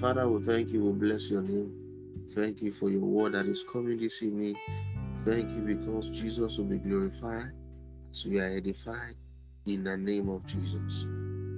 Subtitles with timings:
[0.00, 1.74] Father, we thank you, we bless your name.
[2.30, 4.56] Thank you for your word that is coming this evening.
[5.26, 7.50] Thank you because Jesus will be glorified
[8.10, 9.16] as we are edified
[9.66, 11.02] in the name of Jesus.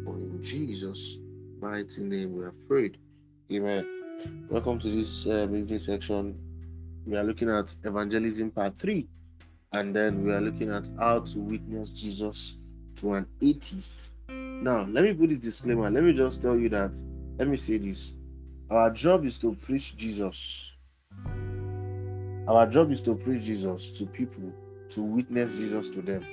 [0.05, 1.19] For in Jesus'
[1.61, 2.99] mighty name we are prayed.
[3.53, 3.87] Amen.
[4.51, 6.37] Welcome to this um, evening section.
[7.07, 9.07] We are looking at evangelism part three,
[9.71, 12.57] and then we are looking at how to witness Jesus
[12.97, 14.11] to an atheist.
[14.29, 15.89] Now, let me put a disclaimer.
[15.89, 17.01] Let me just tell you that,
[17.39, 18.17] let me say this.
[18.71, 20.75] Our job is to preach Jesus.
[22.49, 24.53] Our job is to preach Jesus to people,
[24.91, 26.25] to witness Jesus to them.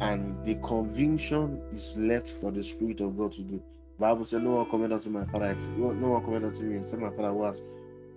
[0.00, 3.62] And the conviction is left for the Spirit of God to do.
[3.98, 7.02] Bible said, No one commented unto my father, no, no one commented unto me, except
[7.02, 7.62] my father was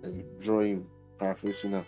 [0.04, 0.08] uh,
[0.38, 0.86] drawing,
[1.18, 1.84] paraphrasing now.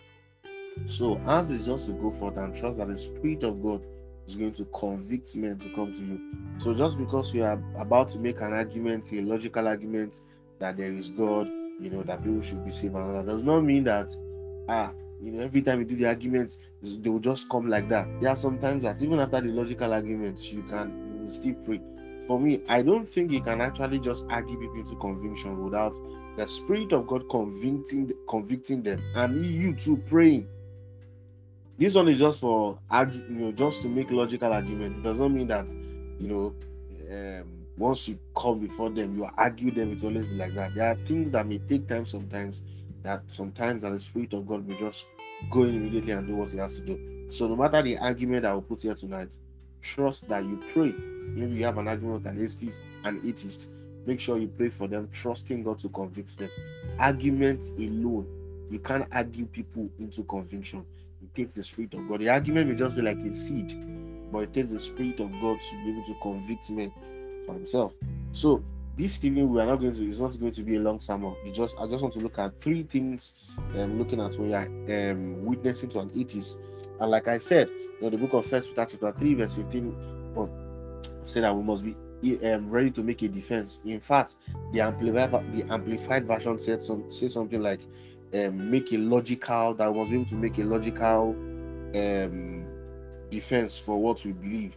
[0.87, 3.85] So, ours is just to go forth and trust that the Spirit of God
[4.27, 6.21] is going to convict men to come to you.
[6.59, 10.21] So, just because you are about to make an argument, a logical argument
[10.59, 11.49] that there is God,
[11.81, 14.11] you know, that people should be saved, and that does not mean that,
[14.69, 18.07] ah, you know, every time you do the arguments, they will just come like that.
[18.21, 21.81] There are sometimes that even after the logical arguments, you can you still pray
[22.27, 25.95] for me, I don't think you can actually just argue people into conviction without
[26.37, 30.49] the Spirit of God convicting convicting them and you too praying.
[31.79, 34.99] This one is just for you know just to make logical argument.
[34.99, 35.71] It does not mean that
[36.19, 36.55] you know
[37.11, 39.93] um, once you come before them, you argue them.
[39.93, 40.75] It always be like that.
[40.75, 42.63] There are things that may take time sometimes.
[43.03, 45.09] That sometimes that the Spirit of God will just
[45.51, 47.27] go in immediately and do what He has to do.
[47.29, 49.37] So no matter the argument I will put here tonight,
[49.83, 50.95] trust that you pray
[51.35, 53.71] maybe you have an argument with an atheist, an atheist,
[54.07, 56.51] make sure you pray for them, trusting God to convict them.
[56.99, 58.27] Argument alone,
[58.71, 60.85] you can't argue people into conviction.
[61.23, 62.21] It takes the spirit of God.
[62.21, 63.75] The argument may just be like a seed,
[64.31, 66.93] but it takes the spirit of God to be able to convict men
[67.45, 67.95] for himself.
[68.33, 68.63] So
[68.97, 71.35] this evening we are not going to it's not going to be a long sermon
[71.45, 73.33] we just i just want to look at three things
[73.75, 76.61] um looking at when you're um witnessing to an atheist
[77.01, 80.33] and like i said you know, the book of first peter chapter 3 verse 15
[80.37, 80.49] well,
[81.25, 81.97] say that we must be
[82.45, 83.81] um, ready to make a defense.
[83.85, 84.37] In fact,
[84.73, 87.81] the amplified the amplified version said some say something like
[88.35, 91.31] um, make a logical that be able to make a logical
[91.95, 92.67] um,
[93.31, 94.77] defense for what we believe.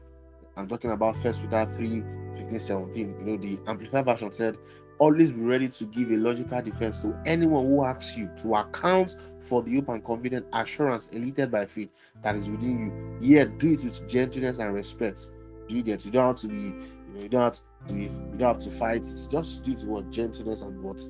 [0.55, 3.19] I'm talking about First Peter 3, 15, 17.
[3.19, 4.57] You know, the amplified version said,
[4.99, 9.15] always be ready to give a logical defense to anyone who asks you to account
[9.39, 11.89] for the hope and confident assurance elicited by faith
[12.23, 13.17] that is within you.
[13.21, 15.29] Yet do it with gentleness and respect
[15.67, 16.05] do you get?
[16.05, 17.53] You don't have to be, you know, you don't have
[17.87, 18.97] to be, you don't have to fight.
[18.97, 21.01] It's just do it with gentleness and what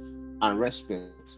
[0.42, 1.38] and respect.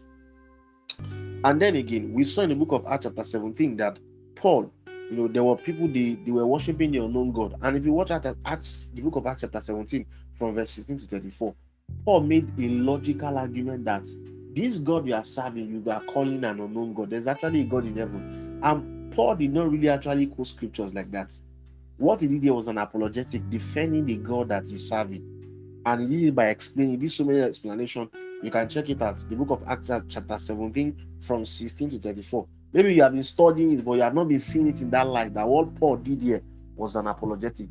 [1.44, 3.98] And then again, we saw in the book of Acts chapter 17 that
[4.34, 4.72] Paul,
[5.10, 7.56] you know, there were people they, they were worshiping the unknown God.
[7.62, 10.98] And if you watch at Acts, the book of Acts chapter 17, from verse 16
[10.98, 11.54] to 34,
[12.04, 14.06] Paul made a logical argument that
[14.54, 17.10] this God you are serving, you are calling an unknown God.
[17.10, 18.60] There's actually a God in heaven.
[18.62, 21.36] And Paul did not really actually quote scriptures like that.
[21.96, 25.82] What he did here was an apologetic, defending the God that he's serving.
[25.86, 28.08] And he did by explaining this so many explanation.
[28.42, 29.24] You can check it out.
[29.28, 32.46] The book of Acts, chapter 17, from 16 to 34.
[32.72, 35.06] Maybe you have been studying it, but you have not been seeing it in that
[35.06, 35.34] light.
[35.34, 36.42] That what Paul did here
[36.76, 37.68] was an apologetic.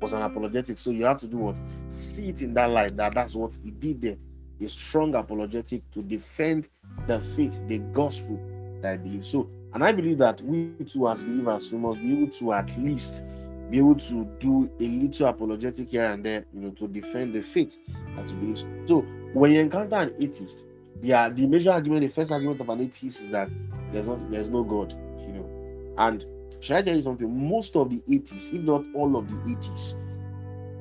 [0.00, 0.26] Was an mm.
[0.26, 0.76] apologetic.
[0.78, 1.60] So you have to do what?
[1.88, 2.96] See it in that light.
[2.96, 4.16] That that's what he did there.
[4.60, 6.68] A strong apologetic to defend
[7.06, 8.38] the faith, the gospel
[8.82, 9.24] that I believe.
[9.24, 12.78] So and I believe that we too, as believers, we must be able to at
[12.78, 13.22] least
[13.70, 17.42] be able to do a little apologetic here and there, you know, to defend the
[17.42, 17.78] faith
[18.14, 18.64] that we believe.
[18.86, 19.00] So
[19.32, 20.66] when you encounter an atheist,
[21.00, 23.52] the, uh, the major argument, the first argument of an atheist is that
[23.94, 24.92] there's not there's no God,
[25.26, 25.94] you know.
[25.98, 26.24] And
[26.60, 27.48] should I tell you something?
[27.48, 29.98] Most of the atheists, if not all of the atheists,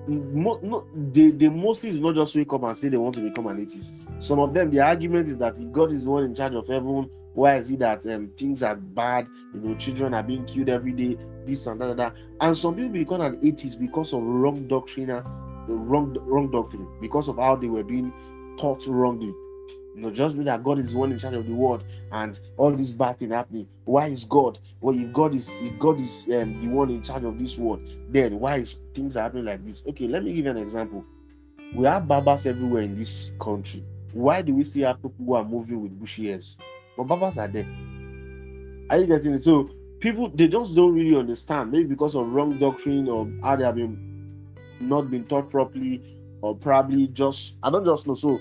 [0.07, 3.21] mo- no, they, they mostly do not just wake up and say they want to
[3.21, 3.95] become an atheist.
[4.17, 6.67] Some of them, the argument is that if God is the one in charge of
[6.67, 9.27] heaven, why is it that um, things are bad?
[9.53, 12.15] You know, children are being killed every day, this and that, and that.
[12.41, 15.09] And some people become an atheist because of wrong doctrine,
[15.67, 18.13] wrong wrong doctrine, because of how they were being
[18.57, 19.33] taught wrongly.
[19.95, 22.39] You know, just be that God is the one in charge of the world and
[22.57, 23.67] all this bad thing happening.
[23.85, 24.57] Why is God?
[24.81, 27.87] Well, if God is if God is um, the one in charge of this world,
[28.09, 29.83] then why is things happening like this?
[29.87, 31.05] Okay, let me give you an example.
[31.75, 33.83] We have barbers everywhere in this country.
[34.13, 36.57] Why do we still have people who are moving with bushy hairs?
[36.97, 37.65] but barbers are there.
[38.89, 39.43] Are you getting it?
[39.43, 39.69] So
[39.99, 43.75] people they just don't really understand, maybe because of wrong doctrine or how they have
[43.75, 43.97] been
[44.79, 46.01] not been taught properly,
[46.41, 48.13] or probably just I don't just know.
[48.13, 48.39] So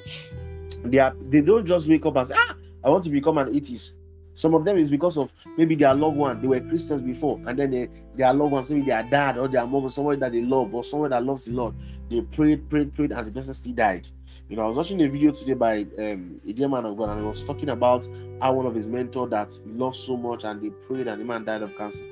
[0.85, 3.55] they are they don't just wake up and say, ah, I want to become an
[3.55, 4.01] atheist.
[4.35, 7.59] Some of them is because of maybe their loved one, they were Christians before, and
[7.59, 10.43] then they, their loved ones, maybe their dad or their mom or someone that they
[10.43, 11.75] love or someone that loves the Lord,
[12.09, 14.09] they prayed, prayed, prayed, and the person still died
[14.49, 17.11] You know, I was watching a video today by um, a dear man of God,
[17.11, 18.07] and he was talking about
[18.41, 21.25] how one of his mentor that he loved so much, and they prayed, and the
[21.25, 22.05] man died of cancer.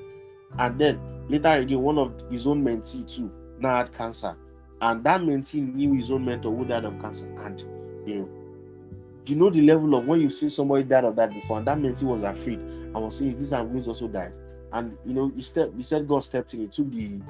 [0.59, 4.37] And then later again, one of his own mentee too now had cancer,
[4.81, 7.31] and that mentee knew his own mentor who died of cancer.
[7.45, 7.61] And
[8.07, 8.29] you know,
[9.31, 11.79] you know the level of when you see somebody died of that before, and that
[11.79, 14.33] meant he was afraid and was saying, "Is this and wins also died?"
[14.73, 15.43] And you know, he.
[15.77, 16.61] He said God stepped in.
[16.61, 17.21] He took the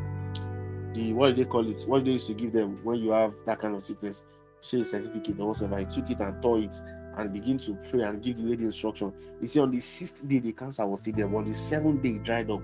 [0.94, 1.82] the what do they call it?
[1.86, 4.24] What they used to give them when you have that kind of sickness
[4.60, 5.78] a certificate or whatever.
[5.78, 6.80] He took it and tore it
[7.16, 9.12] and begin to pray and give the lady instruction.
[9.40, 12.02] You see, on the sixth day, the cancer was still there, but on the seventh
[12.02, 12.60] day, it dried up.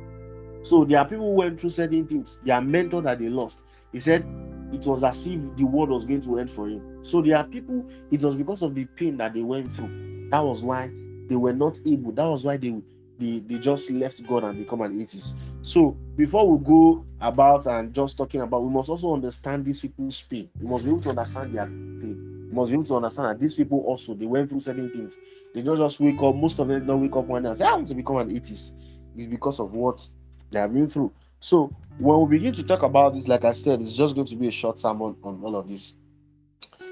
[0.62, 2.40] So there are people who went through certain things.
[2.44, 3.64] Their mentor that they lost.
[3.92, 4.26] He said
[4.72, 7.04] it was as if the world was going to end for him.
[7.04, 10.28] So there are people, it was because of the pain that they went through.
[10.30, 10.90] That was why
[11.28, 12.12] they were not able.
[12.12, 12.74] That was why they
[13.18, 15.38] they, they just left God and become an atheist.
[15.62, 20.20] So before we go about and just talking about, we must also understand these people's
[20.22, 20.50] pain.
[20.60, 22.48] We must be able to understand their pain.
[22.50, 25.16] We must be able to understand that these people also they went through certain things.
[25.54, 26.36] They don't just wake up.
[26.36, 28.30] Most of them don't wake up one day and say, "I want to become an
[28.30, 28.76] atheist."
[29.16, 30.06] It's because of what
[30.50, 31.12] they have been through.
[31.40, 34.36] So when we begin to talk about this, like I said, it's just going to
[34.36, 35.94] be a short sermon on all of this.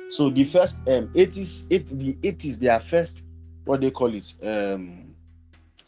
[0.08, 3.24] So the first um atheists, it, the atheists, their first
[3.64, 5.14] what they call it um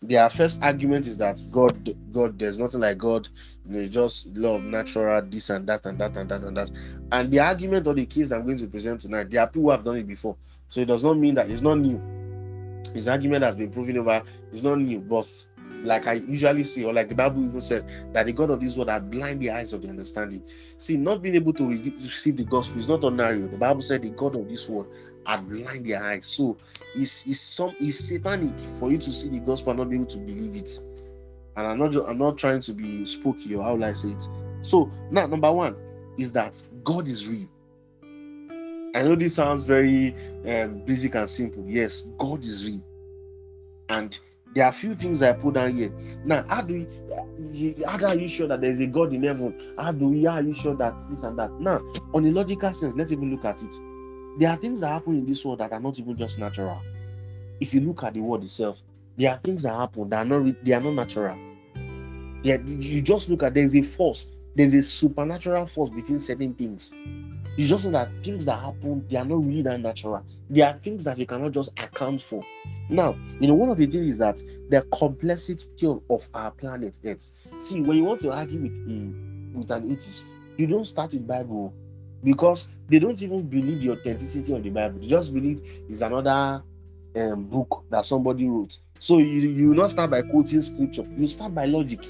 [0.03, 3.29] their first argument is that God, God, there's nothing like God,
[3.65, 6.71] they just love, natural, this and that and that and that and that.
[7.13, 9.71] And the argument or the case I'm going to present tonight, there are people who
[9.71, 10.37] have done it before.
[10.69, 12.01] So it does not mean that it's not new.
[12.95, 14.23] His argument has been proven over,
[14.53, 15.27] it's not new, but
[15.85, 18.77] like I usually say, or like the Bible even said, that the God of this
[18.77, 20.43] world had blind the eyes of the understanding.
[20.79, 23.41] See, not being able to receive the gospel is not ordinary.
[23.43, 24.89] The Bible said the God of this world
[25.27, 26.27] had blind their eyes.
[26.27, 26.57] So
[26.95, 30.07] it's, it's some it's satanic for you to see the gospel and not be able
[30.07, 30.81] to believe it.
[31.57, 34.29] And I'm not I'm not trying to be spooky or how will I say it.
[34.61, 35.77] So now number one
[36.19, 37.49] is that God is real.
[38.95, 40.15] I know this sounds very
[40.47, 41.63] um, basic and simple.
[41.67, 42.83] Yes, God is real.
[43.91, 44.19] And
[44.57, 45.93] there are a few things I put down here.
[46.25, 49.55] Now, how do you, how are you sure that there's a God in heaven?
[49.77, 51.53] How do how are you sure that this and that?
[51.61, 51.83] Now,
[52.15, 53.75] on a logical sense, let's even look at it.
[54.39, 56.81] There are things that happen in this world that are not even just natural.
[57.61, 58.83] If you look at the world itself,
[59.19, 61.37] there are things that happen that are not they are not natural.
[62.43, 66.93] Yeah, you just look at there's a force, there's a supernatural force between certain things.
[67.59, 70.23] You just know that things that happen, they are not really that natural.
[70.49, 72.43] There are things that you cannot just account for.
[72.89, 76.99] Now, you know, one of the things is that the complexity of, of our planet
[77.05, 77.29] Earth.
[77.59, 81.27] See, when you want to argue with a with an atheist, you don't start with
[81.27, 81.75] Bible
[82.23, 85.01] because they don't even believe the authenticity of the Bible.
[85.01, 86.63] They just believe it's another
[87.17, 88.79] um, book that somebody wrote.
[88.99, 91.07] So you you not start by quoting scripture.
[91.17, 92.07] You start by logic,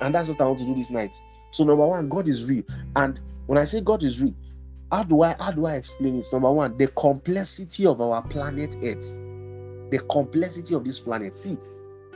[0.00, 1.14] and that's what I want to do this night.
[1.50, 2.62] So number one, God is real,
[2.96, 4.34] and when I say God is real,
[4.92, 6.26] how do I how do I explain it?
[6.32, 9.20] Number one, the complexity of our planet Earth,
[9.90, 11.34] the complexity of this planet.
[11.34, 11.58] See,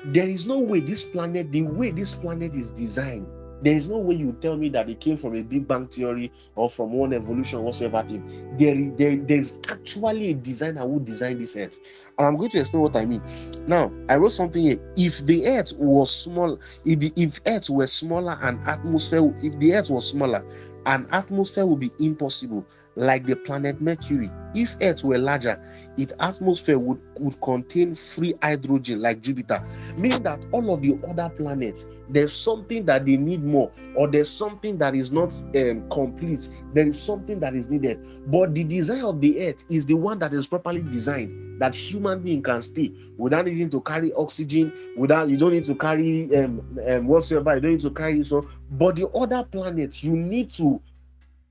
[0.07, 3.27] there is no way this planet, the way this planet is designed,
[3.65, 6.31] there is no way you tell me that it came from a Big Bang theory
[6.55, 8.55] or from one evolution whatsoever thing.
[8.59, 11.79] There, there, there's actually a designer who designed this earth.
[12.19, 13.23] And I'm going to explain what I mean.
[13.67, 14.77] Now, I wrote something here.
[14.99, 19.75] If the earth was small, if the if earth were smaller and atmosphere, if the
[19.75, 20.45] earth was smaller,
[20.85, 24.31] an atmosphere would be impossible like the planet Mercury.
[24.55, 25.61] If Earth were larger,
[25.97, 29.61] its atmosphere would, would contain free hydrogen like Jupiter,
[29.97, 34.31] meaning that all of the other planets, there's something that they need more, or there's
[34.31, 36.49] something that is not um, complete.
[36.73, 38.31] There is something that is needed.
[38.31, 42.21] But the design of the Earth is the one that is properly designed that human
[42.21, 46.61] being can stay without needing to carry oxygen, without you don't need to carry um,
[46.87, 48.47] um whatsoever, you don't need to carry so.
[48.71, 50.81] But the other planets, you need to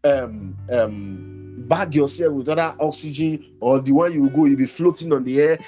[0.03, 5.13] um um bag yourself with other oxygen or the one you go you'll be floating
[5.13, 5.59] on the air.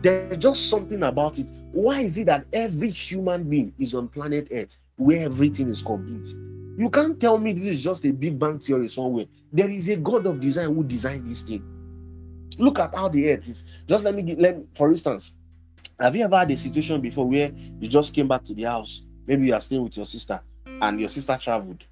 [0.00, 1.50] There's just something about it.
[1.72, 6.26] Why is it that every human being is on planet earth where everything is complete?
[6.76, 9.26] You can't tell me this is just a big bang theory somewhere.
[9.52, 11.64] There is a god of design who designed this thing.
[12.58, 13.64] Look at how the earth is.
[13.86, 15.34] Just let me get let for instance
[16.00, 19.02] have you ever had a situation before where you just came back to the house?
[19.26, 20.40] Maybe you are staying with your sister
[20.80, 21.84] and your sister traveled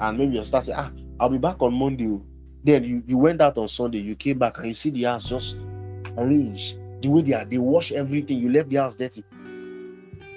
[0.00, 2.08] and maybe your sister say ah I'll be back on Monday.
[2.08, 2.24] Oh.
[2.64, 5.28] Then you, you went out on Sunday, you came back and you see the house
[5.28, 5.56] just
[6.16, 7.44] arranged the way they are.
[7.44, 8.38] They wash everything.
[8.38, 9.22] You left the house dirty.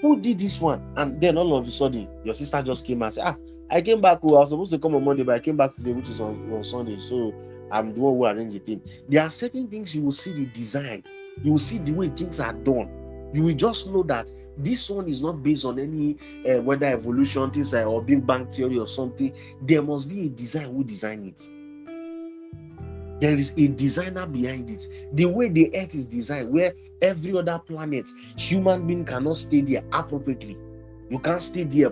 [0.01, 0.81] Who did this one?
[0.97, 3.35] And then all of a sudden, your sister just came and said, Ah,
[3.69, 4.19] I came back.
[4.23, 6.19] Oh, I was supposed to come on Monday, but I came back today, which is
[6.19, 6.99] on, on Sunday.
[6.99, 7.33] So
[7.71, 8.81] I'm the one who arranged the thing.
[9.07, 11.03] There are certain things you will see the design,
[11.41, 12.89] you will see the way things are done.
[13.33, 17.49] You will just know that this one is not based on any uh, whether evolution
[17.49, 21.25] things like, or big bang theory or something there must be a design who designed
[21.27, 21.49] it
[23.23, 24.85] There is a designer behind it.
[25.13, 29.81] The way the earth is designed, where every other planet, human being cannot stay there
[29.93, 30.57] appropriately.
[31.09, 31.91] You can't stay there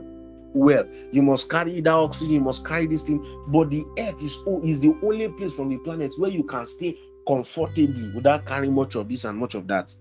[0.53, 0.85] well.
[1.13, 3.25] You must carry that oxygen, you must carry this thing.
[3.47, 6.97] But the earth is, is the only place from the planet where you can stay
[7.25, 9.95] comfortably without carrying much of this and much of that.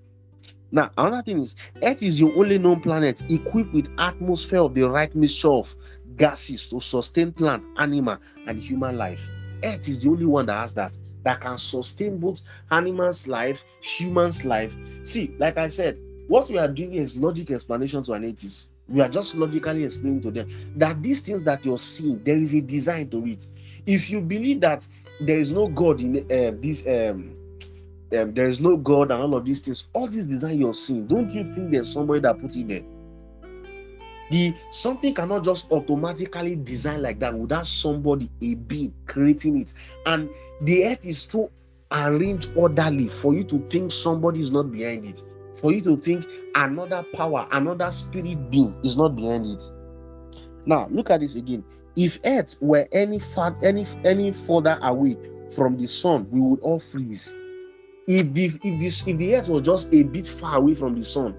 [0.73, 4.89] Now, another thing is, Earth is the only known planet equipped with atmosphere of the
[4.89, 5.75] right mixture of
[6.17, 9.29] gases to sustain plant, animal, and human life.
[9.65, 14.45] Earth is the only one that has that, that can sustain both animals' life, humans'
[14.45, 14.77] life.
[15.03, 15.99] See, like I said,
[16.29, 18.71] what we are doing is logic explanation to an atheist.
[18.89, 22.55] We are just logically explaining to them that these things that you're seeing, there is
[22.55, 23.47] a design to it.
[23.87, 24.87] If you believe that
[25.21, 27.37] there is no God in uh, this um,
[28.17, 31.07] um, there is no God and all of these things, all this design you're seeing,
[31.07, 32.83] don't you think there's somebody that put it there?
[34.31, 39.73] The something cannot just automatically design like that without somebody, a being, creating it.
[40.07, 40.31] And
[40.63, 41.51] the earth is too
[41.91, 45.23] arranged orderly for you to think somebody is not behind it,
[45.55, 49.63] for you to think another power, another spirit being is not behind it.
[50.65, 51.65] Now look at this again.
[51.97, 55.17] If Earth were any far any any further away
[55.55, 57.37] from the sun, we would all freeze.
[58.13, 61.05] If the if this if the Earth was just a bit far away from the
[61.05, 61.33] sun,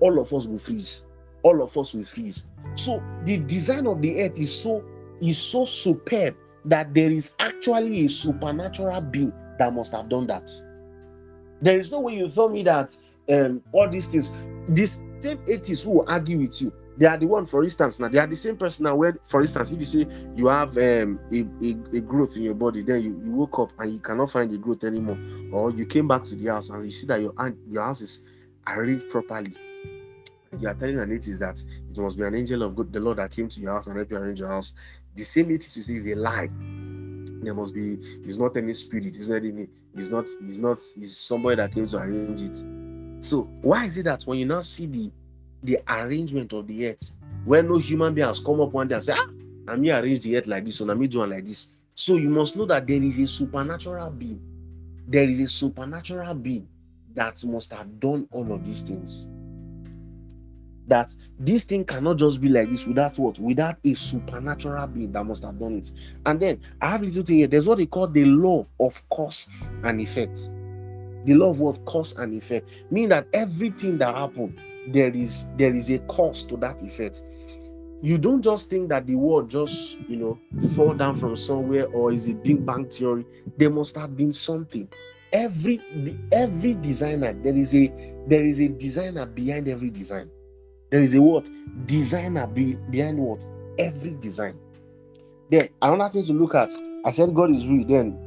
[0.00, 1.04] all of us will freeze.
[1.42, 2.46] All of us will freeze.
[2.74, 4.82] So the design of the Earth is so
[5.20, 10.50] is so superb that there is actually a supernatural being that must have done that.
[11.60, 12.96] There is no way you tell me that
[13.28, 14.30] um, all these things.
[14.68, 18.08] This same atheists who will argue with you they are the one for instance now
[18.08, 21.18] they are the same person now where for instance if you say you have um,
[21.32, 24.30] a, a, a, growth in your body then you, you woke up and you cannot
[24.30, 25.18] find the growth anymore
[25.52, 27.32] or you came back to the house and you see that your
[27.68, 28.22] your house is
[28.66, 29.54] arranged properly
[30.58, 33.18] you are telling an atheist that it must be an angel of God, the Lord
[33.18, 34.72] that came to your house and helped you arrange your house.
[35.14, 36.48] The same atheist you say is a lie.
[37.42, 41.16] There must be, it's not any spirit, it's not any, it's not, it's not, it's
[41.16, 42.56] somebody that came to arrange it.
[43.22, 45.10] So why is it that when you now see the
[45.62, 47.10] the arrangement of the earth
[47.44, 49.28] where no human being has come up one and say ah
[49.64, 51.68] na me arrange the earth like this or na me do it like this.
[51.94, 54.40] So you must know that there is a supernatural being.
[55.08, 56.68] There is a supernatural being
[57.14, 59.30] that must have done all of these things.
[60.88, 63.38] That this thing cannot just be like this without what?
[63.38, 65.90] Without a supernatural being that must have done it.
[66.26, 67.46] And then i have little thing here.
[67.46, 69.48] There's what they call the law of cause
[69.82, 70.50] and effect.
[71.24, 71.84] The law of what?
[71.86, 72.70] Cause and effect.
[72.90, 77.22] Mean that everything that happened there is there is a cause to that effect.
[78.02, 80.38] You don't just think that the world just you know
[80.74, 83.24] fall down from somewhere or is a big bang theory.
[83.56, 84.88] There must have been something.
[85.32, 85.80] Every
[86.32, 87.88] every designer there is a
[88.28, 90.30] there is a designer behind every design.
[90.90, 91.50] There is a what?
[91.86, 93.44] Designer be, behind what?
[93.78, 94.56] Every design.
[95.50, 96.70] Then another thing to look at
[97.04, 98.18] i said god is real then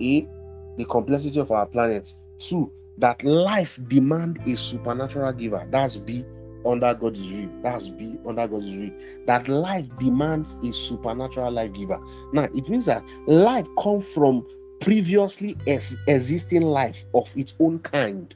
[0.00, 0.28] a
[0.76, 2.12] the complexity of our planet.
[2.38, 5.66] Two that life demand a supernatural giver.
[5.70, 6.24] That's B
[6.66, 7.50] under God's view.
[7.62, 8.92] That's B under God's view.
[9.26, 12.00] That life demands a supernatural life giver.
[12.32, 14.46] Now it means that life comes from
[14.80, 18.34] previously ex- existing life of its own kind.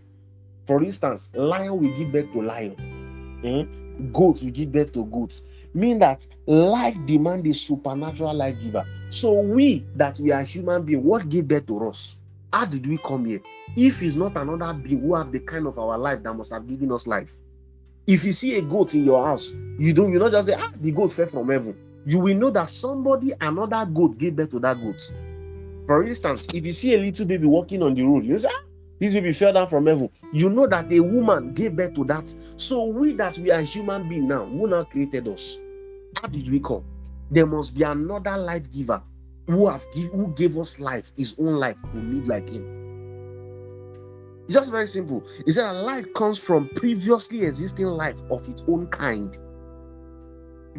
[0.66, 2.76] For instance, lion will give birth to lion.
[3.42, 4.12] Mm?
[4.12, 5.42] Goats will give birth to goats.
[5.74, 8.84] Mean that life demands a supernatural life giver.
[9.10, 12.18] So we that we are human being, what give birth to us?
[12.52, 13.40] How did we come here?
[13.76, 16.66] If it's not another being who have the kind of our life that must have
[16.66, 17.32] given us life.
[18.06, 20.72] If you see a goat in your house, you don't you not just say, ah,
[20.80, 21.76] the goat fell from heaven.
[22.06, 25.12] You will know that somebody, another goat, gave birth to that goat.
[25.84, 28.62] For instance, if you see a little baby walking on the road, you say, ah,
[28.98, 30.08] this baby fell down from heaven.
[30.32, 32.34] You know that a woman gave birth to that.
[32.56, 35.58] So we that we are human being now, who now created us?
[36.16, 36.84] How did we come?
[37.30, 39.02] There must be another life giver
[39.48, 42.78] who have give, who gave us life, his own life, to live like him.
[44.46, 45.22] It's just very simple.
[45.44, 49.36] He said that life comes from previously existing life of its own kind.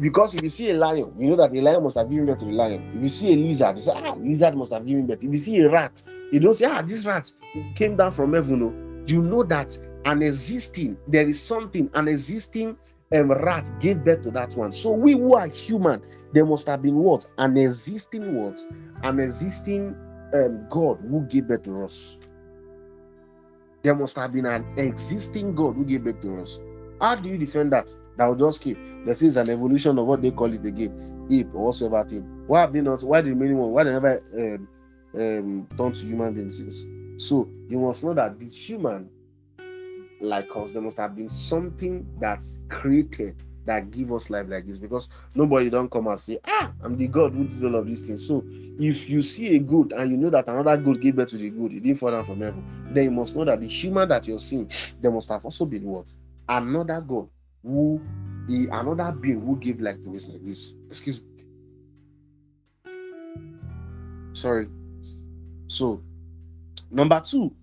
[0.00, 2.38] Because if you see a lion, you know that a lion must have given birth
[2.38, 2.92] to the lion.
[2.96, 5.22] If you see a lizard, you say, ah, lizard must have given birth.
[5.22, 7.30] If you see a rat, you don't say, ah, this rat
[7.74, 9.04] came down from heaven.
[9.06, 12.76] You know that an existing, there is something, an existing
[13.14, 14.72] um, rat gave birth to that one.
[14.72, 16.02] So we who are human,
[16.32, 17.26] there must have been what?
[17.38, 18.58] An existing what?
[19.02, 19.96] An existing
[20.34, 22.18] um, God who gave birth to us.
[23.82, 26.60] There must have been an existing God who gave birth to us.
[27.00, 27.94] How do you defend that?
[28.16, 28.78] That will just keep.
[29.06, 32.44] This is an evolution of what they call it again, ape or whatsoever thing.
[32.46, 33.02] Why have they not?
[33.02, 33.70] Why the remaining one?
[33.70, 34.68] Why they never um,
[35.14, 36.86] um, turn to human beings?
[37.16, 39.08] So you must know that the human,
[40.20, 43.36] like us, there must have been something that's created
[43.66, 47.06] that give us life like this because nobody don't come and say, Ah, I'm the
[47.06, 48.26] God who does all of these things.
[48.26, 51.36] So if you see a good and you know that another good gave birth to
[51.36, 54.08] the good, it didn't fall down from heaven, then you must know that the human
[54.08, 56.10] that you're seeing, there must have also been what?
[56.48, 57.28] Another God
[57.62, 58.00] who
[58.72, 60.74] another being who gave life to us like this.
[60.88, 61.26] Excuse me.
[64.32, 64.68] Sorry.
[65.68, 66.02] So
[66.90, 67.54] number two,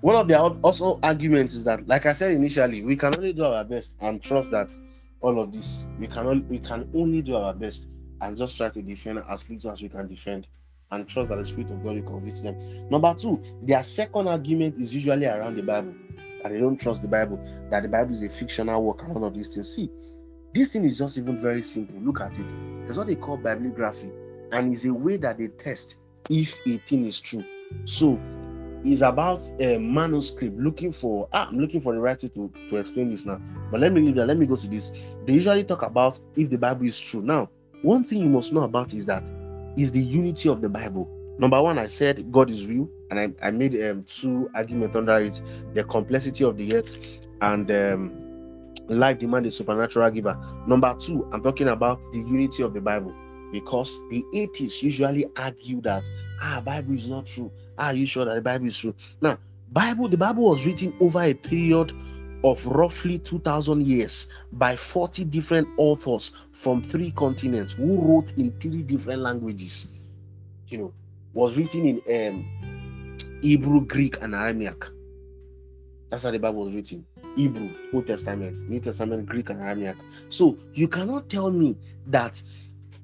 [0.00, 3.44] one of the also arguments is that, like I said initially, we can only do
[3.44, 4.76] our best and trust that
[5.20, 7.88] all of this we can only, we can only do our best
[8.20, 10.48] and just try to defend as little as we can defend
[10.92, 12.56] and trust that the spirit of God will convince them.
[12.90, 15.94] Number two, their second argument is usually around the Bible
[16.42, 19.24] that they don't trust the Bible, that the Bible is a fictional work and all
[19.24, 19.74] of these things.
[19.74, 19.90] See,
[20.54, 21.98] this thing is just even very simple.
[22.00, 22.54] Look at it.
[22.82, 24.10] There's what they call bibliography,
[24.52, 25.98] and it's a way that they test
[26.30, 27.44] if a thing is true.
[27.84, 28.20] So
[28.86, 33.10] is about a manuscript looking for ah, i'm looking for the writer to to explain
[33.10, 33.40] this now.
[33.70, 34.26] But let me leave that.
[34.26, 35.16] Let me go to this.
[35.26, 37.22] They usually talk about if the bible is true.
[37.22, 37.50] Now
[37.82, 39.30] one thing you must know about is that
[39.76, 41.08] is the unity of the bible.
[41.38, 45.18] Number one i said god is real and i, I made um, two arguments under
[45.18, 45.40] it.
[45.74, 48.12] The complexity of the earth and um,
[48.88, 50.38] life demand a supernatural giver.
[50.66, 53.14] Number two i'm talking about the unity of the bible
[53.52, 56.08] because the atheists usually argue that
[56.40, 57.50] ah bible is not true.
[57.78, 58.94] Are you sure that the bible is true?
[59.20, 59.38] Now
[59.72, 61.92] bible the bible was written over a period
[62.44, 68.82] of roughly 2000 years by 40 different authors from three continents who wrote in three
[68.82, 69.88] different languages.
[70.68, 70.92] You know
[71.36, 74.86] was written in um, hebrew greek and aramaic.
[76.10, 77.04] That's how the bible was written.
[77.36, 79.96] Hebrew old testament new testament greek and aramaic.
[80.30, 81.76] So you cannot tell me
[82.06, 82.42] that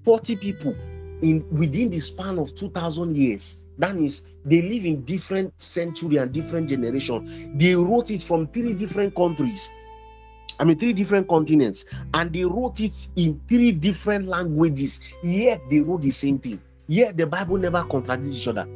[0.04, 0.75] 40 people
[1.22, 3.62] in within the span of 2000 years.
[3.78, 7.56] That means they live in different century and different generation.
[7.56, 9.70] They wrote it from three different countries
[10.58, 11.84] i mean three different continents
[12.14, 15.00] and they wrote it in three different languages.
[15.23, 16.60] Yet they wrote the same thing.
[16.86, 18.67] Yet the bible never contradicts each other.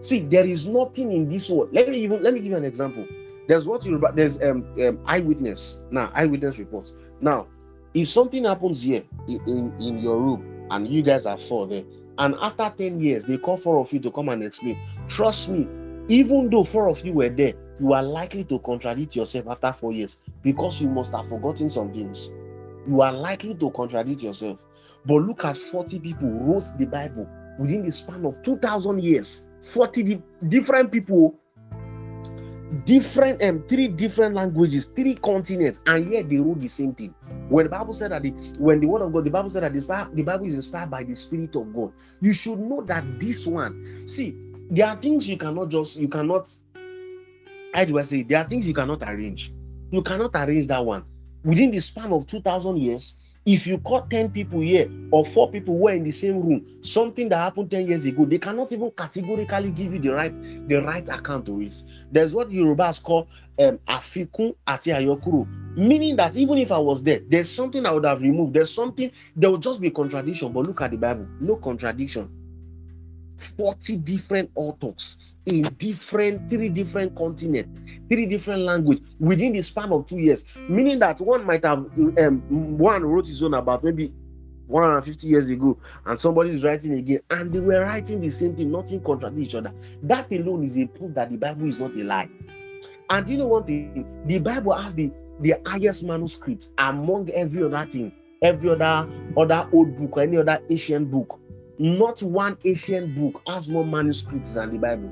[0.00, 1.70] See there is nothing in this world.
[1.72, 3.06] Let me even let me give you an example.
[3.48, 5.82] There's what you there's um, um eyewitness.
[5.90, 6.94] Now eyewitness reports.
[7.20, 7.48] Now
[7.94, 11.84] if something happens here in, in, in your room and you guys are four there.
[12.18, 14.78] And after 10 years they call four of you to come and explain.
[15.08, 15.66] Trust me
[16.08, 19.92] even though four of you were there you are likely to contradict yourself after four
[19.92, 22.30] years because you must have forgotten some things.
[22.86, 24.64] You are likely to contradict yourself.
[25.04, 29.48] But look at 40 people wrote the bible within the span of 2000 years.
[29.62, 31.38] 40 di- different people
[32.84, 37.14] different um three different languages three continents and yet they wrote the same thing
[37.48, 39.72] when the bible said that the when the word of god the bible said that
[39.72, 43.46] the, the bible is inspired by the spirit of god you should know that this
[43.46, 44.36] one see
[44.70, 46.48] there are things you cannot just you cannot
[47.74, 49.52] I do i say there are things you cannot arrange.
[49.90, 51.04] You cannot arrange that one.
[51.44, 55.78] Within the span of 2000 years if you caught 10 people here or four people
[55.78, 59.70] were in the same room something that happened 10 years ago they cannot even categorically
[59.70, 60.34] give you the right
[60.68, 61.82] the right account to it.
[62.10, 63.28] There's what yorubas call
[63.58, 65.46] um afikun ati ayokuro.
[65.76, 68.52] Meaning that even if i was there there's something i would have removed.
[68.52, 70.52] There's something there will just be contradiction.
[70.52, 71.26] But look at the bible.
[71.40, 72.28] No contradiction
[73.36, 80.06] 40 different authors in different three different continents three different language within the span of
[80.06, 80.44] two years.
[80.68, 81.78] Meaning that one might have
[82.18, 82.42] um,
[82.78, 84.12] one wrote his own about maybe
[84.66, 88.70] 150 years ago and somebody is writing again and they were writing the same thing
[88.70, 89.72] nothing contradict each other.
[90.02, 92.28] That alone is a proof that the bible is not a lie.
[93.10, 94.24] And you know one thing?
[94.26, 99.96] The bible has the the highest manuscript among every other thing every other other old
[99.96, 101.38] book or any other ancient book
[101.78, 105.10] not one ancient book has more manuscripts than the Bible.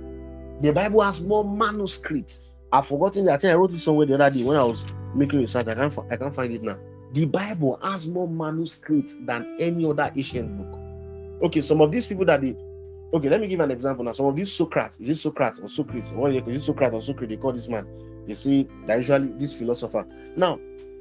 [0.61, 2.49] The Bible has more manuscripts.
[2.73, 3.45] I've forgotten that.
[3.45, 5.67] I, I wrote it somewhere the other day when I was making research.
[5.67, 6.79] I can't, I can't find it now.
[7.13, 10.81] The Bible has more manuscripts than any other ancient book.
[11.45, 12.57] Okay, some of these people that they
[13.13, 14.13] okay, let me give an example now.
[14.13, 16.13] Some of these Socrates, is it Socrates or Socrates?
[16.13, 17.37] What is it Socrates or Socrates?
[17.37, 17.87] They call this man.
[18.27, 20.07] They say that usually this philosopher.
[20.37, 20.59] Now,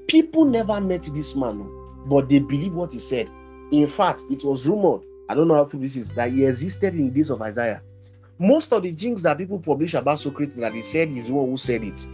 [0.07, 3.29] people never met this man, oh, but they believe what he said.
[3.71, 6.95] In fact, it was rumored I don't know how true this is, that he existed
[6.95, 7.81] in the days of Isaiah.
[8.39, 11.49] Most of the things that people publish about Socrates that he said is the one
[11.49, 12.05] who said it.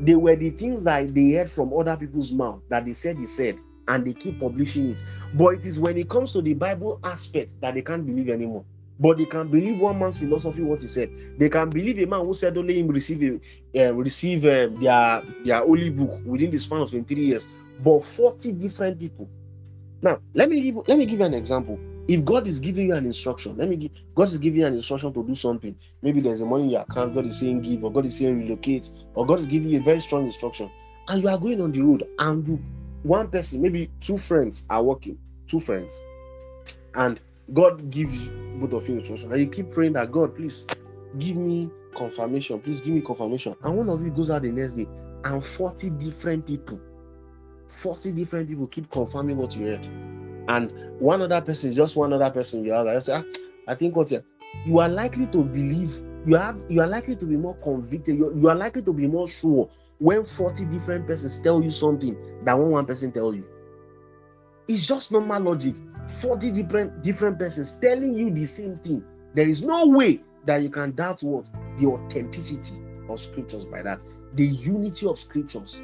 [0.00, 3.26] They were the things that they heard from other people's mouth that they said he
[3.26, 5.02] said, and they keep publishing it.
[5.34, 8.64] But it is when it comes to the Bible aspect that they can't believe anymore.
[9.00, 11.10] But they can believe one man's philosophy, what he said.
[11.38, 13.40] They can believe a man who said only him receive
[13.76, 17.48] uh, receive uh, their their holy book within the span of 23 years.
[17.84, 19.28] But 40 different people.
[20.02, 22.94] Now, let me give let me give you an example if God is giving you
[22.94, 25.76] an instruction, let me give God is giving you an instruction to do something.
[26.02, 28.38] Maybe there's a money in your account, God is saying give, or God is saying
[28.38, 30.70] relocate, or God is giving you a very strong instruction,
[31.08, 32.58] and you are going on the road and you
[33.04, 36.02] one person, maybe two friends are working, two friends,
[36.94, 37.20] and
[37.52, 40.66] God gives both of you instruction, and you keep praying that God, please
[41.18, 43.54] give me confirmation, please give me confirmation.
[43.62, 44.86] And one of you goes out the next day,
[45.24, 46.80] and 40 different people,
[47.68, 49.86] 40 different people keep confirming what you heard.
[50.48, 53.22] And one other person, just one other person, you are I say, ah,
[53.68, 54.22] I think what you
[54.64, 55.94] you are likely to believe
[56.26, 59.06] you have you are likely to be more convicted you, you are likely to be
[59.06, 63.46] more sure when 40 different persons tell you something than when one person tell you.
[64.68, 65.74] It's just normal logic.
[66.22, 69.04] 40 different different persons telling you the same thing.
[69.34, 71.50] There is no way that you can doubt what?
[71.76, 74.02] The authenticity of scriptures by that.
[74.34, 75.82] The unity of scriptures.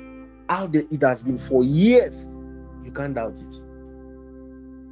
[0.48, 2.34] How the, it has been for years
[2.82, 3.73] you can't doubt it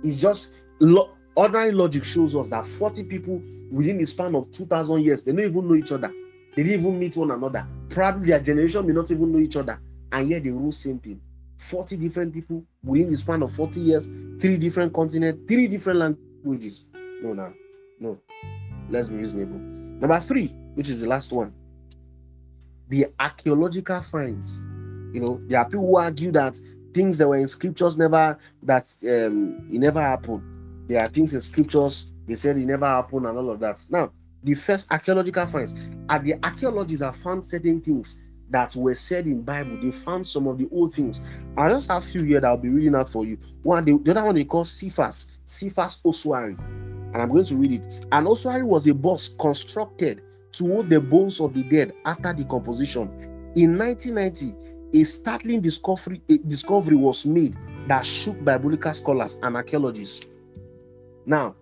[0.02, 5.02] it's just lo- ordinary logic shows us that 40 people within the span of 2000
[5.02, 6.12] years they don't even know each other.
[6.56, 7.66] They didn't even meet one another.
[7.88, 9.80] Probably their generation may not even know each other.
[10.12, 11.20] And yet they rule the same thing.
[11.58, 14.08] 40 different people within the span of 40 years
[14.40, 16.86] three different continents three different languages.
[17.22, 17.52] No no
[18.00, 18.18] no.
[18.90, 19.58] Let's be reasonable.
[19.58, 21.52] Number three which is the last one.
[22.88, 24.60] The archaeological finds.
[25.14, 26.58] You know there are people who argue that
[26.94, 30.42] things that were in scriptures never that um it never happened
[30.88, 33.85] there are things in scriptures they said it never happened and all of that.
[33.90, 39.26] Now, the first archaeological finds, and the archaeologists have found certain things that were said
[39.26, 39.78] in Bible.
[39.81, 41.20] They found some of the old things.
[41.57, 43.38] I just have a few here that I'll be reading out for you.
[43.62, 47.72] One, the, the other one they call Cephas, Cephas Ossuary, and I'm going to read
[47.72, 48.07] it.
[48.12, 53.09] An ossuary was a box constructed to hold the bones of the dead after decomposition.
[53.55, 54.55] In 1990,
[54.94, 57.57] a startling discovery, a discovery was made
[57.88, 60.26] that shook biblical scholars and archaeologists.
[61.26, 61.55] Now,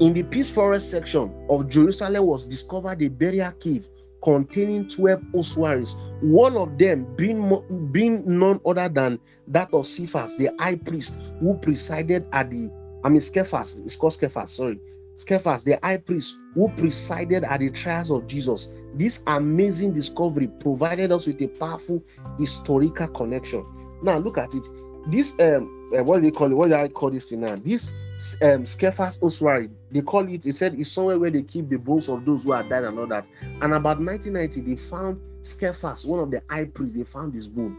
[0.00, 3.86] in the Peace Forest section of Jerusalem was discovered a burial cave
[4.22, 10.50] containing 12 ossuaries, one of them being, being none other than that of Cephas, the
[10.58, 12.70] high priest who presided at the,
[13.04, 14.78] I mean, Caiaphas, it's called Caiaphas, sorry.
[15.26, 18.68] Caiaphas, the high priest who presided at the trials of Jesus.
[18.94, 22.02] This amazing discovery provided us with a powerful
[22.38, 23.64] historical connection.
[24.02, 24.66] Now, look at it.
[25.06, 26.54] This um, uh, what do they call it?
[26.54, 27.56] What do I call this thing now?
[27.56, 27.94] This
[28.42, 32.08] um Caiaphas Ossuary, they call it, he said it's somewhere where they keep the bones
[32.08, 33.28] of those who are died and all that.
[33.42, 37.76] And about 1990, they found Caiaphas, one of the high priests, they found his bone.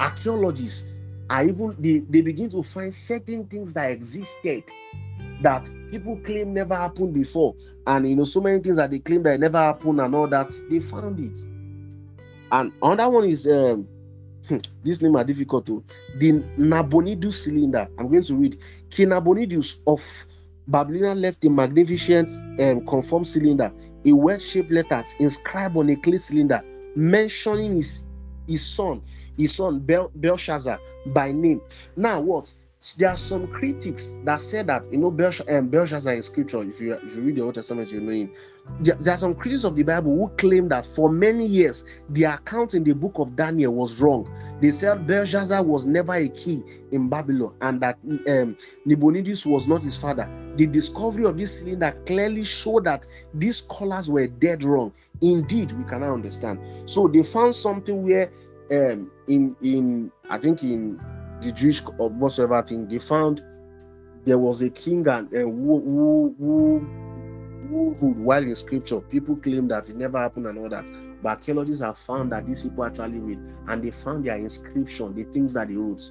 [0.00, 0.92] Archaeologists
[1.30, 4.64] are even they, they begin to find certain things that existed
[5.42, 7.54] that people claim never happened before,
[7.86, 10.52] and you know, so many things that they claim that never happened and all that,
[10.70, 11.38] they found it.
[12.50, 13.86] And another one is um
[14.48, 15.84] Hmm, this name are difficult to
[16.18, 17.88] the Nabonidus cylinder.
[17.98, 18.58] I'm going to read.
[18.90, 20.02] King Nabonidus of
[20.66, 22.28] Babylon left a magnificent
[22.60, 23.72] um, cuneiform cylinder,
[24.04, 26.60] a well-shaped letters inscribed on a clay cylinder,
[26.96, 28.08] mentioning his
[28.48, 29.00] his son,
[29.38, 31.60] his son Bel- Belshazzar by name.
[31.96, 32.52] Now, what?
[32.98, 36.62] There are some critics that say that you know Belsh- um, Belshazzar in scripture.
[36.62, 38.32] If you if you read the Old Testament, you know him.
[38.80, 42.24] There, there, are some critics of the Bible who claim that for many years the
[42.24, 44.28] account in the book of Daniel was wrong.
[44.60, 49.82] They said Belshazzar was never a king in Babylon and that um, Nabonidus was not
[49.82, 50.28] his father.
[50.56, 54.92] The discovery of this cylinder clearly showed that these scholars were dead wrong.
[55.20, 56.60] Indeed, we cannot understand.
[56.86, 58.30] So they found something where
[58.70, 61.00] um, in in I think in
[61.42, 63.42] the Jewish or whatsoever thing, they found
[64.24, 66.78] there was a king and uh, who, who, who,
[67.68, 69.00] who ruled while in scripture.
[69.00, 70.88] People claim that it never happened and all that.
[71.22, 75.24] But archaeologists have found that these people actually read and they found their inscription, the
[75.24, 76.02] things that they wrote.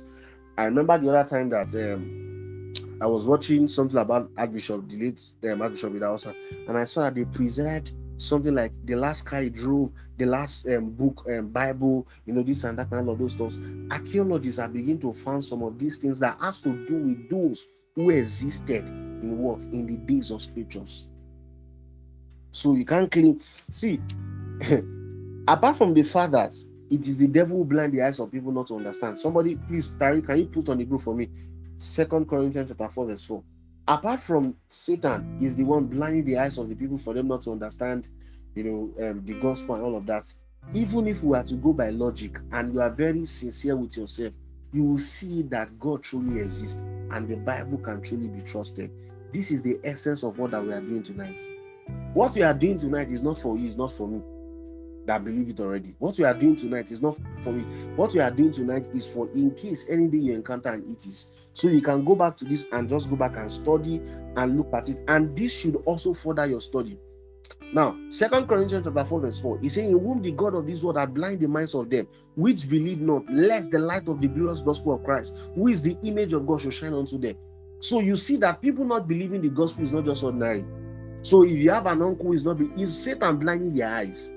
[0.57, 5.21] I remember the other time that um, I was watching something about Archbishop, the late
[5.51, 6.35] um, Archbishop Idahosa,
[6.67, 10.67] and I saw that they preserved something like the last car he drove, the last
[10.67, 13.59] um, book, um, Bible, you know, this and that and all those things.
[13.91, 17.65] Archaeologists are beginning to find some of these things that has to do with those
[17.95, 21.07] who existed in what in the days of scriptures.
[22.51, 23.39] So you can't claim.
[23.71, 23.99] See,
[25.47, 28.67] apart from the fathers, it is the devil who blind the eyes of people not
[28.67, 29.17] to understand.
[29.17, 31.29] Somebody, please, Tari, can you put on the group for me?
[31.77, 33.43] Second Corinthians chapter 4, verse 4
[33.87, 37.41] apart from Satan, is the one blinding the eyes of the people for them not
[37.41, 38.07] to understand,
[38.55, 40.31] you know, um, the gospel and all of that.
[40.73, 44.35] Even if we are to go by logic and you are very sincere with yourself,
[44.71, 48.91] you will see that God truly exists and the Bible can truly be trusted.
[49.33, 51.41] This is the essence of what that we are doing tonight.
[52.13, 54.21] What we are doing tonight is not for you, it's not for me
[55.05, 55.95] that believe it already.
[55.99, 57.63] What we are doing tonight is not for me.
[57.95, 61.05] What we are doing tonight is for in case any day you encounter and it
[61.05, 61.37] is.
[61.53, 64.01] So you can go back to this and just go back and study
[64.37, 65.01] and look at it.
[65.07, 66.97] And this should also further your study.
[67.73, 70.83] Now, Second Corinthians chapter 4, verse 4, he's saying, In whom the God of this
[70.83, 74.27] world had blind the minds of them, which believe not, lest the light of the
[74.27, 77.35] glorious gospel of Christ, who is the image of God, should shine unto them.
[77.79, 80.65] So you see that people not believing the gospel is not just ordinary.
[81.21, 84.33] So if you have an uncle who is not, is Satan blinding their eyes?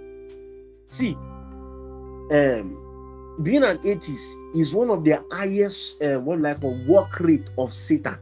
[0.87, 1.15] See,
[2.31, 2.81] um,
[3.43, 7.73] being an atheist is one of the highest, uh, what like a work rate of
[7.73, 8.19] Satan.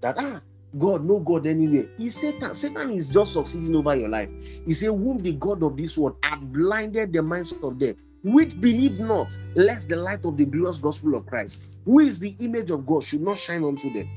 [0.00, 0.40] That ah,
[0.76, 1.88] God, no God anywhere.
[1.96, 2.54] He Satan.
[2.54, 4.30] Satan is just succeeding over your life.
[4.66, 8.60] He said, Whom the God of this world had blinded the minds of them, which
[8.60, 12.70] believe not, lest the light of the glorious gospel of Christ, who is the image
[12.70, 14.08] of God, should not shine unto them.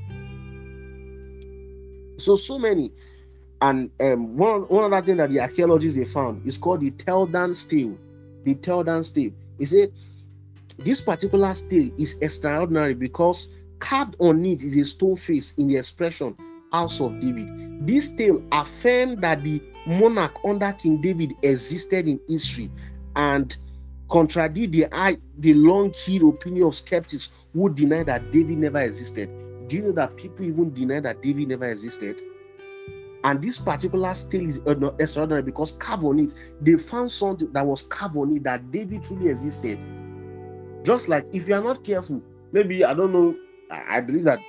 [2.18, 2.92] So, so many.
[3.62, 7.26] And um, one, one other thing that the archaeologists they found is called the Tel
[7.26, 7.96] Dan stele.
[8.44, 9.32] The Tel Dan stele.
[9.56, 9.92] He said,
[10.78, 15.76] This particular stele is extraordinary because Carved on it is a stone face in the
[15.76, 16.36] expression
[16.70, 17.84] House of David.
[17.84, 22.70] This tale affirmed that the monarch under King David existed in history
[23.16, 23.56] and
[24.08, 29.28] contradict the, the long-held opinion of skeptics who deny that David never existed.
[29.68, 32.22] Do you know that people even deny that David never existed?
[33.24, 34.60] And this particular stele is
[34.98, 39.04] extraordinary because carved on it, they found something that was carved on it that David
[39.04, 39.78] truly existed.
[40.82, 43.36] Just like if you are not careful, maybe I don't know
[43.70, 44.40] I, believe that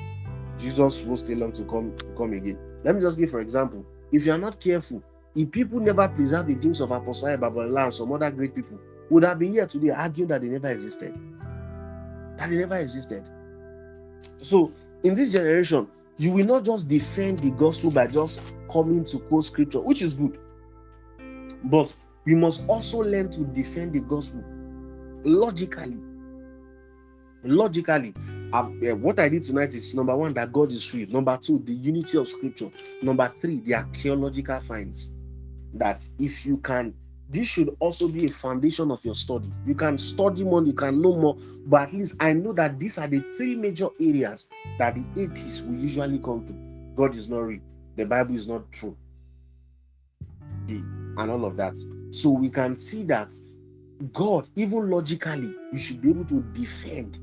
[0.58, 2.58] Jesus will stay long to come to come again.
[2.84, 3.86] Let me just give for example.
[4.12, 5.04] If you are not careful,
[5.36, 9.24] if people never preserve the things of Apostle Babalola and some other great people, would
[9.24, 11.18] have been here today arguing that they never existed.
[12.38, 13.30] That they never existed.
[14.42, 14.72] So
[15.04, 19.46] in this generation, you will not just defend the gospel by just coming to quote
[19.46, 20.38] scripture, which is good.
[21.66, 21.94] But
[22.26, 24.44] we must also learn to defend the gospel
[25.24, 25.98] logically.
[27.44, 28.14] Logically.
[28.54, 28.64] Uh,
[28.96, 32.18] what i did tonight is number one that god is free number two the unity
[32.18, 32.70] of scripture.
[33.02, 35.14] Number three the archaeological finds.
[35.74, 36.94] That if you can
[37.30, 39.50] this should also be a foundation of your study.
[39.66, 42.98] You can study more you can know more but at least i know that these
[42.98, 46.54] are the three major areas that the atheists will usually come to.
[46.96, 47.62] God is not real.
[47.96, 48.98] The bible is not true.
[50.70, 51.78] And all of that.
[52.12, 53.32] So we can see that
[54.12, 57.20] god even logically you should be able to defend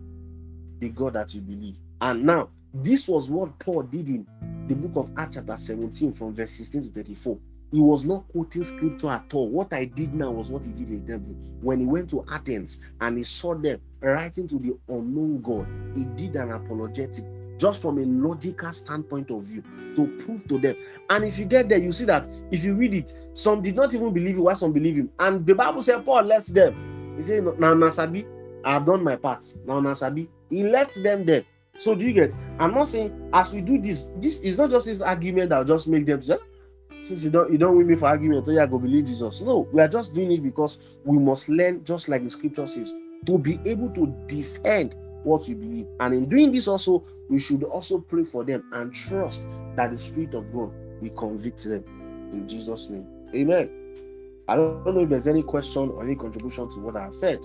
[0.80, 1.78] the God that you believe.
[2.00, 4.26] And now, this was what Paul did in
[4.66, 7.38] the book of Acts, chapter 17, from verse 16 to 34.
[7.72, 9.48] He was not quoting scripture at all.
[9.48, 11.34] What I did now was what he did in Denver.
[11.60, 16.04] When he went to Athens and he saw them writing to the unknown God, he
[16.16, 17.24] did an apologetic
[17.58, 19.62] just from a logical standpoint of view
[19.94, 20.74] to prove to them.
[21.10, 23.94] And if you get there, you see that if you read it, some did not
[23.94, 25.10] even believe him, why some believe him.
[25.18, 27.14] And the Bible said Paul lets them.
[27.16, 28.26] He said, Now Nasabi,
[28.64, 29.44] I have done my part.
[29.66, 31.42] Now Nasabi, he left them there.
[31.76, 32.34] So do you get?
[32.58, 35.86] I'm not saying as we do this, this is not just his argument that just
[35.88, 36.46] make them just
[37.00, 39.40] since you don't you don't win me for argument, so oh, yeah, go believe Jesus.
[39.40, 42.92] No, we are just doing it because we must learn, just like the scripture says,
[43.26, 45.86] to be able to defend what we believe.
[46.00, 49.98] And in doing this, also, we should also pray for them and trust that the
[49.98, 51.84] Spirit of God will convict them
[52.32, 53.06] in Jesus' name.
[53.34, 53.70] Amen.
[54.48, 57.40] I don't know if there's any question or any contribution to what I have said.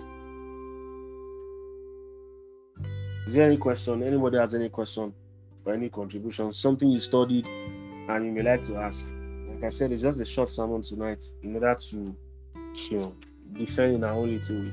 [3.26, 4.02] Is there any question?
[4.02, 5.14] Anybody has any question
[5.64, 6.52] or any contribution?
[6.52, 9.04] Something you studied and you may like to ask.
[9.56, 12.14] Like I said, it's just a short sermon tonight in order to
[12.90, 13.16] you know
[13.54, 14.64] defend in our own little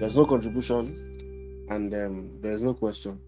[0.00, 3.20] There's no contribution and um, there's no question.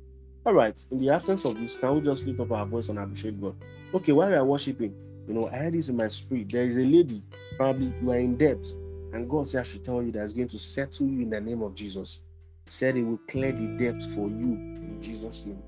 [0.47, 2.99] All right, in the absence of this, can we just lift up our voice and
[2.99, 3.55] appreciate God?
[3.93, 4.95] Okay, while we are worshiping,
[5.29, 6.51] you know, I had this in my spirit.
[6.51, 7.23] There is a lady,
[7.59, 8.65] probably you are in debt
[9.13, 11.41] and God said, I should tell you that is going to settle you in the
[11.43, 12.23] name of Jesus.
[12.67, 15.63] Said He will clear the debt for you in Jesus' name.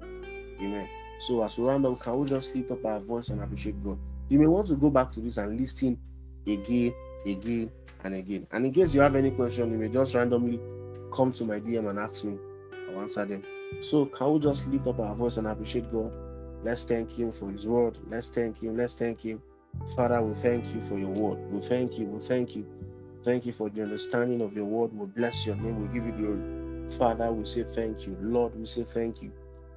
[0.60, 0.88] Amen.
[1.18, 3.98] So as we round up, can we just lift up our voice and appreciate God?
[4.28, 5.98] You may want to go back to this and listen
[6.46, 6.92] again,
[7.24, 7.70] again,
[8.04, 8.46] and again.
[8.52, 10.60] And in case you have any question, you may just randomly
[11.12, 12.38] come to my DM and ask me.
[12.90, 13.42] I'll answer them.
[13.80, 16.12] So can we just lift up our voice and appreciate God?
[16.62, 17.98] Let's thank Him for His word.
[18.08, 18.76] Let's thank Him.
[18.76, 19.42] Let's thank Him.
[19.94, 21.38] Father, we thank you for your word.
[21.50, 22.06] We thank you.
[22.06, 22.66] We thank you.
[23.22, 24.92] Thank you for the understanding of your word.
[24.92, 25.80] We bless your name.
[25.80, 26.90] We give you glory.
[26.90, 28.16] Father, we say thank you.
[28.20, 29.32] Lord, we say thank you.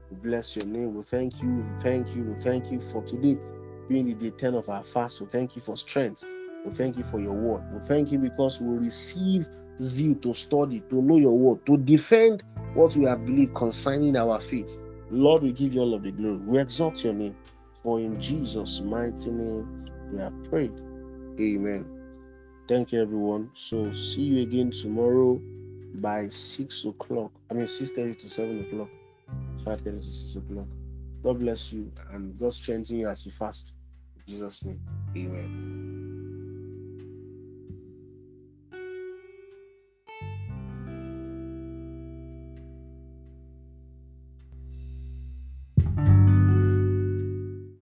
[0.09, 0.95] We bless your name.
[0.95, 1.49] We thank you.
[1.49, 2.23] We thank you.
[2.23, 3.37] We thank you for today
[3.87, 5.21] being the day 10 of our fast.
[5.21, 6.25] We thank you for strength.
[6.65, 7.63] We thank you for your word.
[7.73, 9.47] We thank you because we receive
[9.81, 12.43] zeal to study, to know your word, to defend
[12.73, 14.77] what we have believed concerning our faith.
[15.09, 16.37] Lord, we give you all of the glory.
[16.37, 17.35] We exalt your name.
[17.81, 19.67] For in Jesus' mighty name
[20.11, 20.73] we have prayed.
[21.39, 21.85] Amen.
[22.67, 23.49] Thank you, everyone.
[23.53, 25.41] So, see you again tomorrow
[25.95, 27.31] by 6 o'clock.
[27.49, 28.89] I mean, 6 30 to 7 o'clock,
[29.63, 30.67] 5 30 to 6 o'clock.
[31.23, 33.75] God bless you and God strengthen you as you fast.
[34.15, 34.81] In Jesus' name,
[35.17, 35.78] amen.